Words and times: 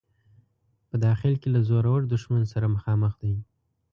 په 0.89 0.95
داخل 1.05 1.33
کې 1.41 1.47
له 1.55 1.59
زورور 1.69 2.01
دښمن 2.11 2.43
سره 2.53 2.67
مخامخ 2.75 3.13
دی. 3.21 3.35